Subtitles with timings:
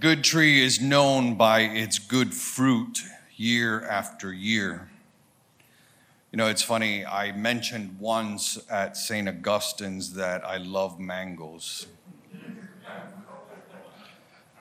[0.00, 3.02] good tree is known by its good fruit
[3.36, 4.88] year after year.
[6.32, 9.28] You know, it's funny, I mentioned once at St.
[9.28, 11.86] Augustine's that I love mangoes.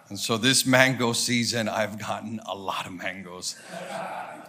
[0.07, 3.55] And so this mango season, I've gotten a lot of mangoes.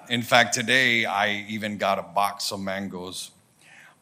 [0.08, 3.30] In fact, today I even got a box of mangoes.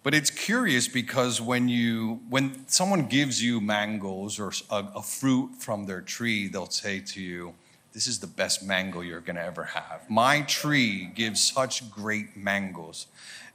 [0.04, 5.54] But it's curious because when you when someone gives you mangoes or a, a fruit
[5.58, 7.54] from their tree, they'll say to you,
[7.94, 12.36] "This is the best mango you're going to ever have." My tree gives such great
[12.36, 13.06] mangoes.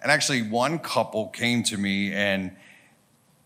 [0.01, 2.57] And actually one couple came to me and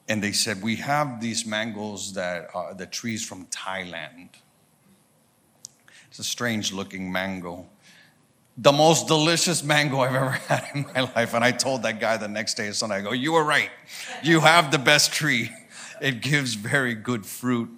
[0.07, 4.29] and they said, "We have these mangoes that are the trees from Thailand."
[6.07, 7.67] It's a strange looking mango
[8.57, 11.33] the most delicious mango I've ever had in my life.
[11.33, 13.69] And I told that guy the next day Sunday, I go, You were right.
[14.21, 15.51] You have the best tree.
[16.01, 17.69] It gives very good fruit.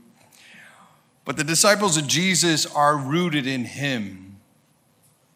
[1.26, 4.38] But the disciples of Jesus are rooted in him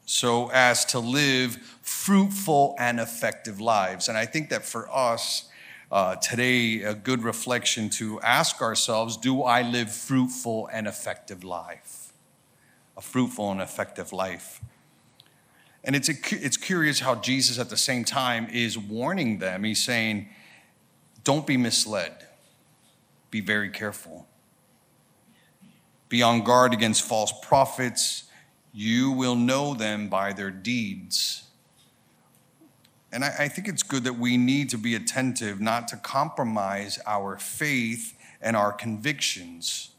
[0.06, 4.08] so as to live fruitful and effective lives.
[4.08, 5.50] And I think that for us,
[5.92, 12.14] uh, today, a good reflection to ask ourselves do I live fruitful and effective life?
[12.96, 14.62] A fruitful and effective life.
[15.90, 16.14] And it's, a,
[16.46, 19.64] it's curious how Jesus at the same time is warning them.
[19.64, 20.30] He's saying,
[21.24, 22.28] Don't be misled,
[23.32, 24.28] be very careful.
[26.08, 28.26] Be on guard against false prophets.
[28.72, 31.46] You will know them by their deeds.
[33.12, 37.00] And I, I think it's good that we need to be attentive not to compromise
[37.08, 39.90] our faith and our convictions.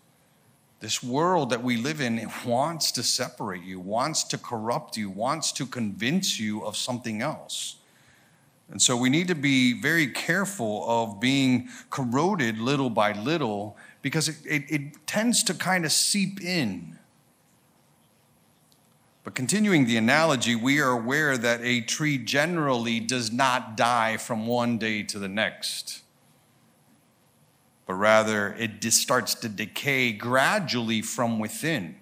[0.80, 5.52] This world that we live in wants to separate you, wants to corrupt you, wants
[5.52, 7.76] to convince you of something else.
[8.70, 14.28] And so we need to be very careful of being corroded little by little because
[14.28, 16.98] it, it, it tends to kind of seep in.
[19.22, 24.46] But continuing the analogy, we are aware that a tree generally does not die from
[24.46, 26.02] one day to the next
[27.90, 31.96] but rather it starts to decay gradually from within.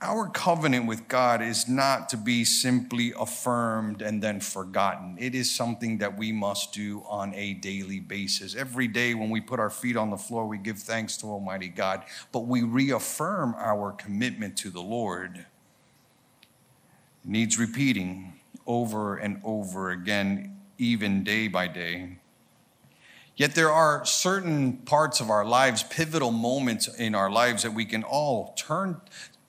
[0.00, 5.16] Our covenant with God is not to be simply affirmed and then forgotten.
[5.16, 8.56] It is something that we must do on a daily basis.
[8.56, 11.68] Every day when we put our feet on the floor, we give thanks to Almighty
[11.68, 12.02] God,
[12.32, 15.46] but we reaffirm our commitment to the Lord.
[17.22, 22.16] It needs repeating over and over again, even day by day.
[23.40, 27.86] Yet there are certain parts of our lives, pivotal moments in our lives that we
[27.86, 29.00] can all turn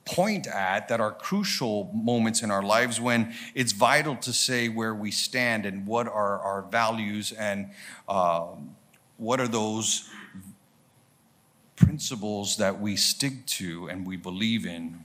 [0.06, 4.96] point at that are crucial moments in our lives when it's vital to say where
[4.96, 7.72] we stand and what are our values and
[8.08, 8.46] uh,
[9.18, 10.10] what are those
[11.76, 15.04] principles that we stick to and we believe in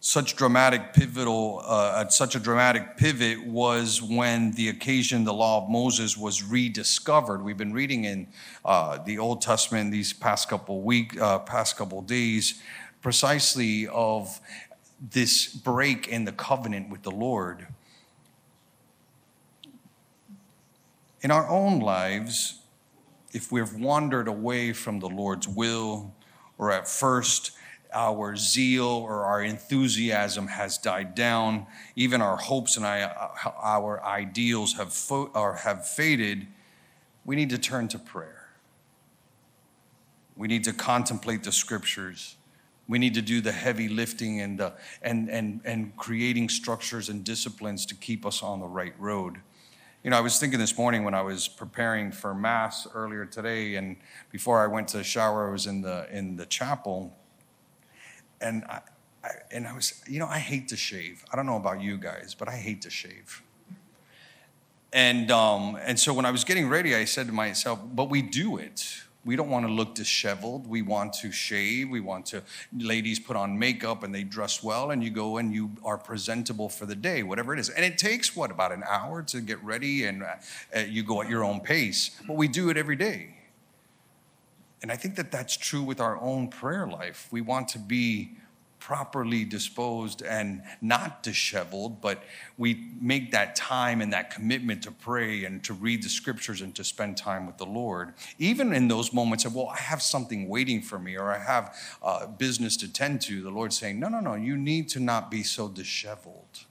[0.00, 5.68] such dramatic pivotal uh, such a dramatic pivot was when the occasion the law of
[5.68, 7.42] moses was rediscovered.
[7.42, 8.28] We've been reading in
[8.64, 12.62] uh, the old testament these past couple week uh, past couple days
[13.02, 14.40] precisely of
[15.00, 17.66] this break in the covenant with the lord.
[21.22, 22.60] In our own lives
[23.32, 26.14] if we've wandered away from the lord's will
[26.56, 27.50] or at first
[27.92, 31.66] our zeal or our enthusiasm has died down,
[31.96, 33.28] even our hopes and uh,
[33.62, 36.46] our ideals have, fo- or have faded,
[37.24, 38.48] we need to turn to prayer.
[40.36, 42.36] We need to contemplate the scriptures.
[42.86, 44.72] We need to do the heavy lifting and, the,
[45.02, 49.38] and, and, and creating structures and disciplines to keep us on the right road.
[50.04, 53.74] You know, I was thinking this morning when I was preparing for Mass earlier today,
[53.74, 53.96] and
[54.30, 57.17] before I went to shower, I was in the, in the chapel
[58.40, 58.80] and I,
[59.24, 61.24] I, and I was, you know, I hate to shave.
[61.32, 63.42] I don't know about you guys, but I hate to shave.
[64.92, 68.22] And um, and so when I was getting ready, I said to myself, "But we
[68.22, 68.86] do it.
[69.24, 70.66] We don't want to look disheveled.
[70.66, 71.90] We want to shave.
[71.90, 72.42] We want to.
[72.74, 76.70] Ladies put on makeup and they dress well, and you go and you are presentable
[76.70, 77.68] for the day, whatever it is.
[77.68, 81.28] And it takes what about an hour to get ready, and uh, you go at
[81.28, 82.18] your own pace.
[82.26, 83.37] But we do it every day.
[84.82, 87.28] And I think that that's true with our own prayer life.
[87.30, 88.36] We want to be
[88.78, 92.22] properly disposed and not disheveled, but
[92.56, 96.74] we make that time and that commitment to pray and to read the scriptures and
[96.74, 98.14] to spend time with the Lord.
[98.38, 101.76] Even in those moments of, well, I have something waiting for me or I have
[102.02, 105.30] uh, business to tend to, the Lord's saying, no, no, no, you need to not
[105.30, 106.64] be so disheveled.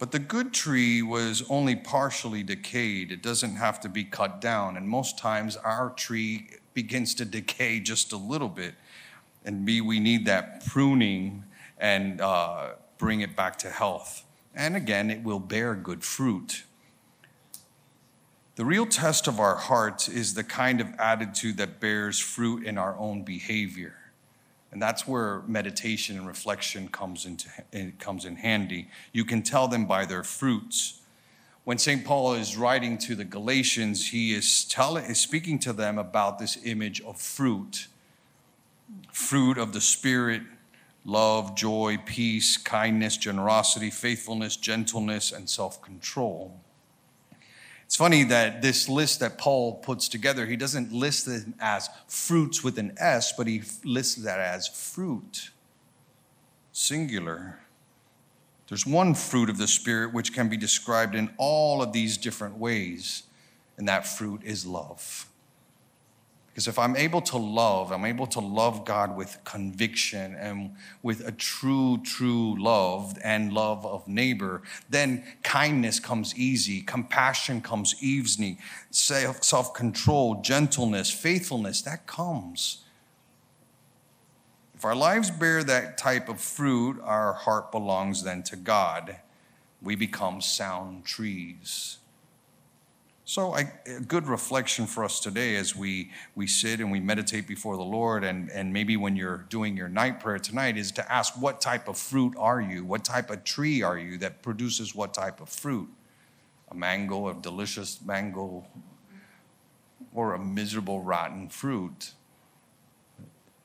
[0.00, 3.12] But the good tree was only partially decayed.
[3.12, 4.78] It doesn't have to be cut down.
[4.78, 8.74] And most times our tree begins to decay just a little bit.
[9.44, 11.44] And B, we need that pruning
[11.76, 14.24] and uh, bring it back to health.
[14.54, 16.64] And again, it will bear good fruit.
[18.56, 22.78] The real test of our hearts is the kind of attitude that bears fruit in
[22.78, 23.99] our own behavior.
[24.72, 27.48] And that's where meditation and reflection comes into
[27.98, 28.88] comes in handy.
[29.12, 31.00] You can tell them by their fruits.
[31.64, 32.04] When St.
[32.04, 36.58] Paul is writing to the Galatians, he is telling is speaking to them about this
[36.64, 37.88] image of fruit.
[39.12, 40.42] Fruit of the spirit,
[41.04, 46.58] love, joy, peace, kindness, generosity, faithfulness, gentleness, and self-control.
[47.90, 52.62] It's funny that this list that Paul puts together, he doesn't list them as fruits
[52.62, 55.50] with an S, but he lists that as fruit,
[56.70, 57.58] singular.
[58.68, 62.58] There's one fruit of the Spirit which can be described in all of these different
[62.58, 63.24] ways,
[63.76, 65.28] and that fruit is love.
[66.50, 71.26] Because if I'm able to love, I'm able to love God with conviction and with
[71.26, 78.58] a true, true love and love of neighbor, then kindness comes easy, compassion comes easy,
[78.90, 82.82] self control, gentleness, faithfulness, that comes.
[84.74, 89.16] If our lives bear that type of fruit, our heart belongs then to God.
[89.80, 91.99] We become sound trees.
[93.30, 97.46] So, I, a good reflection for us today as we, we sit and we meditate
[97.46, 101.12] before the Lord, and, and maybe when you're doing your night prayer tonight, is to
[101.12, 102.84] ask what type of fruit are you?
[102.84, 105.88] What type of tree are you that produces what type of fruit?
[106.72, 108.66] A mango, a delicious mango,
[110.12, 112.14] or a miserable, rotten fruit?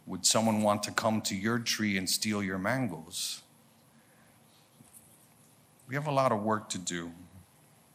[0.06, 3.42] Would someone want to come to your tree and steal your mangoes?
[5.88, 7.14] We have a lot of work to do.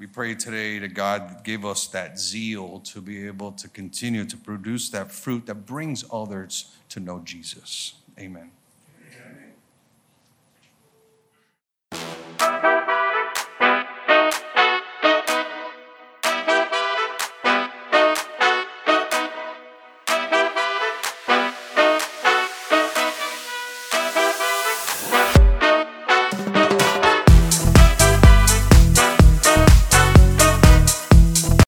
[0.00, 4.36] We pray today that God give us that zeal to be able to continue to
[4.38, 7.96] produce that fruit that brings others to know Jesus.
[8.18, 8.50] Amen.